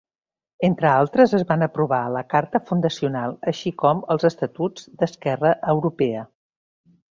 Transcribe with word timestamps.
Entre 0.67 0.87
altres 0.91 1.35
es 1.39 1.43
van 1.51 1.65
aprovar 1.65 1.99
la 2.15 2.23
Carta 2.31 2.63
fundacional 2.71 3.37
així 3.53 3.75
com 3.85 4.03
els 4.17 4.27
estatuts 4.33 4.89
d'Esquerra 5.03 5.55
Europea. 5.77 6.29